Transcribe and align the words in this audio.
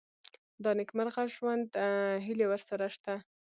د 0.63 0.65
نېکمرغه 0.79 1.23
ژوند 1.35 1.69
هیلې 2.25 2.45
ورسره 2.49 2.85
شته. 2.95 3.13